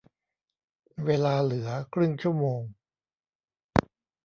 [1.05, 2.61] เวลาเหลือครึ่งชั่วโมง